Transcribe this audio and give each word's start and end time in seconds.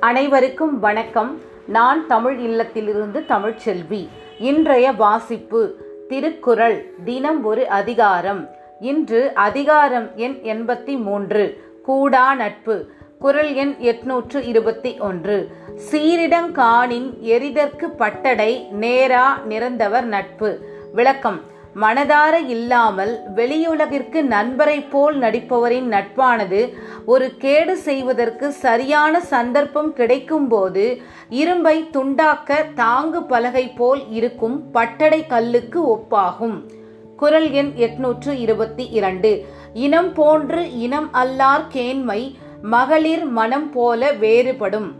அனைவருக்கும் 0.00 0.78
வணக்கம். 0.78 1.40
நான் 1.66 2.06
தமிழ் 2.06 2.38
இல்லத்திலிருந்து 2.40 3.24
தமிழ்ச்செல்வி 3.28 4.08
இன்றைய 4.38 4.92
வாசிப்பு 4.92 5.74
திருக்குறள் 6.08 6.94
தினம் 7.04 7.44
ஒரு 7.44 7.68
அதிகாரம். 7.68 8.48
இன்று 8.80 9.34
அதிகாரம் 9.34 10.16
எண் 10.16 10.38
எண்பத்தி 10.42 11.02
மூன்று 11.02 11.64
கூடா 11.82 12.34
நட்பு. 12.34 12.86
குரல் 13.18 13.54
எண் 13.54 13.74
எட்நூற்று 13.80 14.46
இருபத்தி 14.46 14.98
ஒன்று. 14.98 15.50
சீரிடங்காணின் 15.90 17.20
எரிதற்கு 17.20 17.84
பட்டடை 17.84 18.68
நேரா 18.70 19.40
நிறந்தவர் 19.44 20.04
நட்பு. 20.04 20.58
விளக்கம் 20.92 21.40
மனதார 21.80 22.34
இல்லாமல் 22.48 23.20
வெளியுலகிற்கு 23.34 24.22
நண்பரைப் 24.22 24.90
போல் 24.90 25.18
நடிப்பவரின் 25.18 25.88
நட்பானது 25.88 26.60
ஒரு 27.06 27.36
கேடு 27.36 27.76
செய்வதற்கு 27.76 28.52
சரியான 28.52 29.20
சந்தர்ப்பம் 29.20 29.94
கிடைக்கும்போது 29.94 31.00
இரும்பை 31.28 31.90
துண்டாக்க 31.90 32.64
தாங்கு 32.76 33.20
பலகை 33.28 33.68
போல் 33.68 34.02
இருக்கும் 34.10 34.70
பட்டடை 34.70 35.26
கல்லுக்கு 35.26 35.80
ஒப்பாகும். 35.96 36.58
குரல் 37.16 37.50
எண் 37.50 37.72
எட்நூற்று 37.76 38.38
இருபத்தி 38.38 38.88
இரண்டு. 38.90 39.44
இனம் 39.72 40.12
போன்று 40.12 40.78
இனம் 40.78 41.10
அல்லார் 41.12 41.66
கேண்மை 41.72 42.34
மகளிர் 42.62 43.24
மனம் 43.24 43.70
போல 43.70 44.12
வேறுபடும். 44.12 44.90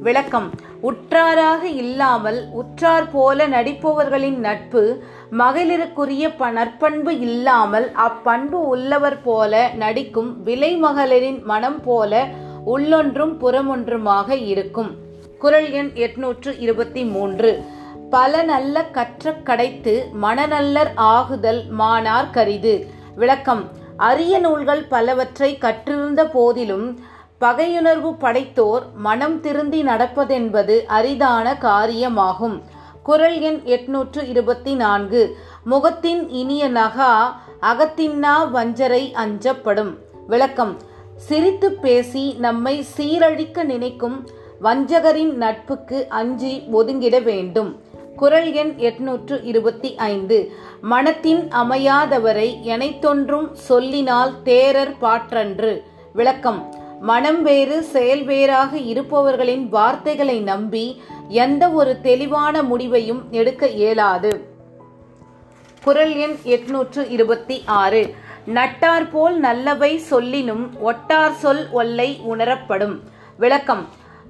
விளக்கம். 0.00 0.50
உற்றாராக 0.80 1.62
இல்லாமல் 1.62 2.48
உற்றார் 2.50 3.10
போல 3.10 3.48
நடிப்பவர்களின் 3.48 4.38
நட்பு 4.38 5.02
மகளிருக்குரிய 5.32 6.36
ப 6.36 6.50
நற்பண்பு 6.50 7.20
இல்லாமல் 7.20 7.92
அப்பண்பு 7.96 8.52
உள்ளவர் 8.52 9.22
போல 9.22 9.70
நடிக்கும் 9.74 10.42
விலை 10.42 10.76
மகளிரின் 10.76 11.42
மனம் 11.42 11.82
போல 11.82 12.26
உள்ளொன்றும் 12.66 13.32
புறமொன்றுமாக 13.38 14.46
இருக்கும். 14.46 14.94
குரல் 15.38 15.70
எண் 15.70 15.90
எட்நூற்று 15.94 16.54
இருபத்தி 16.58 17.04
மூன்று. 17.04 17.64
பல 18.10 18.42
நல்ல 18.42 18.84
கற்ற 18.84 19.32
கடைத்து 19.32 20.08
மனநல்லர் 20.12 20.92
ஆகுதல் 20.94 21.62
மானார் 21.78 22.30
கரிது. 22.32 22.86
விளக்கம். 23.14 23.68
அரிய 23.96 24.38
நூல்கள் 24.38 24.84
பலவற்றை 24.88 25.58
கற்றிருந்த 25.60 26.24
போதிலும் 26.24 26.98
பகையுணர்வு 27.40 28.12
படைத்தோர் 28.12 28.82
மனம் 28.96 29.40
திருந்தி 29.40 29.82
நடப்பதென்பது 29.82 30.84
அரிதான 30.86 31.56
காரியமாகும். 31.60 32.60
குரல் 33.02 33.40
எண் 33.40 33.60
எட்நூற்று 33.64 34.28
இருபத்தி 34.28 34.74
நான்கு 34.74 35.36
முகத்தின் 35.64 36.28
இனிய 36.28 36.70
நகா 36.70 37.34
அகத்தின்னா 37.62 38.32
வஞ்சரை 38.52 39.12
அஞ்சப்படும். 39.12 39.96
விளக்கம். 40.26 40.76
சிரித்து 41.16 41.72
பேசி 41.72 42.36
நம்மை 42.38 42.84
சீரழிக்க 42.96 43.64
நினைக்கும் 43.64 44.28
வஞ்சகரின் 44.62 45.32
நட்புக்கு 45.32 46.08
அஞ்சி 46.08 46.62
ஒதுங்கிட 46.72 47.22
வேண்டும். 47.22 47.80
குரல் 48.16 48.52
எண் 48.52 48.74
எட்நூற்று 48.78 49.44
இருபத்தி 49.44 49.94
ஐந்து 49.94 50.52
மனத்தின் 50.80 51.48
அமையாதவரை 51.48 52.62
எனைத்தொன்றும் 52.62 53.52
சொல்லினால் 53.52 54.32
தேரர் 54.44 54.94
பாற்றன்று. 55.00 55.82
விளக்கம். 56.12 56.75
மனம் 57.00 57.42
வேறு 57.42 57.82
செயல் 57.82 58.24
வேறாக 58.24 58.78
இருப்பவர்களின் 58.78 59.68
வார்த்தைகளை 59.68 60.40
நம்பி 60.40 61.02
எந்த 61.28 61.68
ஒரு 61.68 62.00
தெளிவான 62.00 62.62
முடிவையும் 62.62 63.22
எடுக்க 63.30 63.68
இயலாது. 63.68 64.54
குரல் 65.82 66.14
எண் 66.14 66.36
எட்நூற்று 66.44 67.10
இருபத்தி 67.10 67.62
ஆறு. 67.66 68.14
நட்டார் 68.54 69.10
போல் 69.10 69.38
நல்லவை 69.38 70.00
சொல்லினும் 70.10 70.68
ஒட்டார் 70.84 71.32
சொல் 71.32 71.70
ஒல்லை 71.70 72.20
உணரப்படும். 72.30 72.98
விளக்கம். 73.38 73.88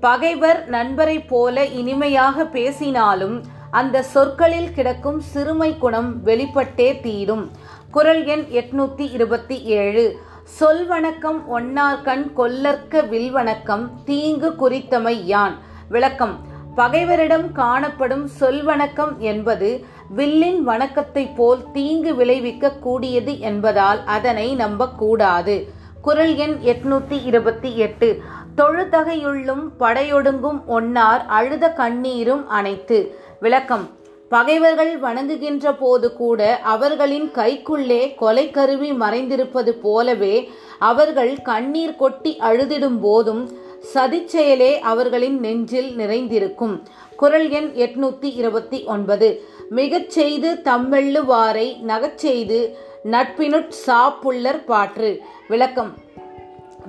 பகைவர் 0.00 0.68
நண்பரைப் 0.68 1.28
போல 1.28 1.66
இனிமையாக 1.66 2.44
பேசினாலும் 2.44 3.42
அந்த 3.70 4.02
சொற்களில் 4.02 4.72
கிடக்கும் 4.72 5.20
சிறுமை 5.20 5.78
குணம் 5.78 6.26
வெளிப்பட்டே 6.26 7.00
தீரும். 7.00 7.50
குரல் 7.90 8.24
எண் 8.24 8.44
எட்நூத்தி 8.50 9.12
இருபத்தி 9.12 9.62
ஏழு. 9.62 10.26
சொல் 10.48 10.86
வணக்கம் 10.86 11.58
ஒன்னார்கண் 11.58 12.32
கொல்லற்க 12.36 13.00
வில்வணக்கம் 13.08 13.88
தீங்கு 14.04 14.54
குறித்தமை 14.58 15.22
யான்? 15.24 15.56
விளக்கம். 15.88 16.38
பகைவரிடம் 16.74 17.52
காணப்படும் 17.52 18.26
சொல் 18.26 18.62
வணக்கம் 18.62 19.20
என்பது 19.20 19.84
வில்லின் 20.08 20.68
வணக்கத்தைப் 20.68 21.36
போல் 21.36 21.70
தீங்கு 21.72 22.14
விளைவிக்க 22.14 22.70
கூடியது 22.70 23.38
என்பதால் 23.38 24.04
அதனை 24.04 24.54
நம்பக்கூடாது 24.54 25.72
குரல் 26.02 26.34
எண் 26.36 26.58
எட்நூத்தி 26.64 27.24
இருபத்தி 27.24 27.76
எட்டு. 27.76 28.22
தொழுதகையுள்ளும் 28.56 29.70
படையொடுங்கும் 29.78 30.64
ஒன்னார் 30.66 31.26
அழுத 31.26 31.72
கண்ணீரும் 31.72 32.46
அனைத்து 32.48 33.18
விளக்கம். 33.40 33.88
பகைவர்கள் 34.28 35.00
வணங்குகின்ற 35.00 35.76
போது 35.78 36.16
கூட 36.16 36.60
அவர்களின் 36.62 37.30
கைக்குள்ளே 37.34 38.14
கொலை 38.14 38.50
கருவி 38.50 38.90
மறைந்திருப்பது 38.92 39.68
போலவே 39.68 40.50
அவர்கள் 40.78 41.42
கண்ணீர் 41.42 41.96
கொட்டி 41.96 42.36
அழுதிடும் 42.40 42.98
போதும் 43.00 43.48
சதிச்செயலே 43.94 44.78
அவர்களின் 44.78 45.40
நெஞ்சில் 45.40 45.96
நிறைந்திருக்கும். 45.96 46.82
குரல் 47.16 47.48
எண் 47.48 47.70
எட்நூத்தி 47.74 48.34
இருபத்தி 48.34 48.84
ஒன்பது. 48.84 49.44
மிகச் 49.70 50.10
செய்து 50.10 50.60
தம்மெள்ளுவாரை 50.64 51.68
நகச்செய்து 51.86 52.60
நட்பினுட் 53.04 53.72
சாப்புள்ளர் 53.86 54.64
பாற்று. 54.64 55.20
விளக்கம். 55.48 55.96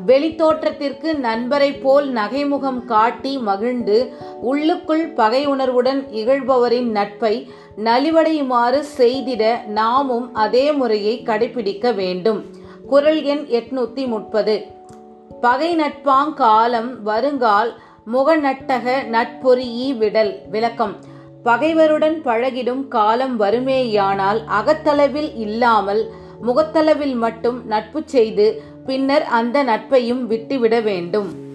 வெளித்தோற்றத்திற்கு 0.05 1.17
நண்பரை 1.17 1.73
போல் 1.73 2.13
நகைமுகம் 2.13 2.85
காட்டி 2.85 3.37
மகிழ்ந்து 3.37 4.13
உள்ளுக்குள் 4.41 5.07
பகை 5.07 5.45
உணர்வுடன் 5.45 6.07
இகழ்பவரின் 6.11 6.91
நட்பை 6.91 7.51
நலிவடையுமாறு 7.77 8.83
செய்திட 8.97 9.65
நாமும் 9.65 10.33
அதே 10.33 10.71
முறையை 10.71 11.21
கடைபிடிக்க 11.25 11.95
வேண்டும். 11.95 12.45
குரல் 12.89 13.23
எண் 13.23 13.45
எட்நூத்தி 13.49 14.07
முப்பது. 14.07 14.65
பகை 15.41 15.75
நட்பாங் 15.75 16.33
காலம் 16.33 17.03
வருங்கால் 17.03 17.73
முகநட்டக 18.13 19.03
நட்பொறியி 19.11 19.97
விடல். 19.97 20.39
விளக்கம். 20.49 20.95
பகைவருடன் 21.43 22.21
பழகிடும் 22.23 22.87
காலம் 22.87 23.39
வருமேயானால் 23.39 24.39
அகத்தளவில் 24.45 25.35
இல்லாமல் 25.35 26.09
முகத்தளவில் 26.41 27.15
மட்டும் 27.15 27.65
நட்பு 27.65 28.01
செய்து 28.05 28.63
பின்னர் 28.85 29.23
அந்த 29.23 29.63
நட்பையும் 29.63 30.23
விட்டுவிட 30.25 30.79
வேண்டும். 30.79 31.48